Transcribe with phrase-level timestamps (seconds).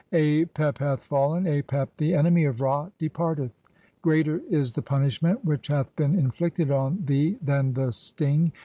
[0.13, 3.51] Apep "hath fallen, Apep, the enemy of Ra, departeth.
[4.01, 8.51] Greater is the "punishment [which hath been inflicted on] thee than the sting